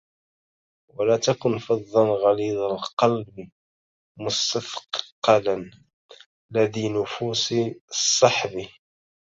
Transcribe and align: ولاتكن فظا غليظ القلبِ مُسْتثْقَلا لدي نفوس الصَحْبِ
ولاتكن 0.93 1.57
فظا 1.57 2.05
غليظ 2.23 2.57
القلبِ 2.57 3.49
مُسْتثْقَلا 4.19 5.71
لدي 6.51 6.89
نفوس 6.89 7.53
الصَحْبِ 7.89 8.69